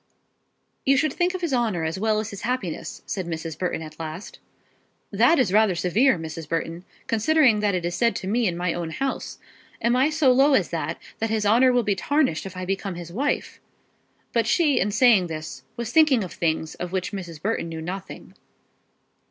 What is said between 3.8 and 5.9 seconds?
at last. "That is rather